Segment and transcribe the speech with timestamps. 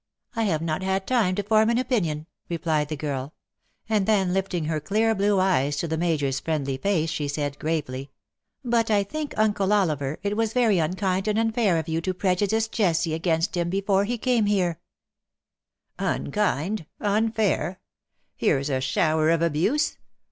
[0.35, 3.35] I have not had time to form an opinion," replied the girl;
[3.87, 8.09] and then lifting her clear bine eyes to the Major^s friendly face, she said^ gravely,
[8.65, 12.67] "bat I think, Uncle Oliver, it was very unkind and unfair of you to prejudice
[12.67, 14.77] Jessie against him before he came here/^"
[16.15, 17.79] Unkind!— unfair!
[18.41, 19.99] Kerens a shower of abuse